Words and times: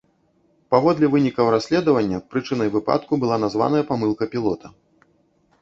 Паводле 0.75 1.09
вынікаў 1.15 1.51
расследавання 1.57 2.21
прычынай 2.31 2.71
выпадку 2.79 3.13
была 3.25 3.37
названая 3.45 3.83
памылка 3.91 4.23
пілота. 4.37 4.67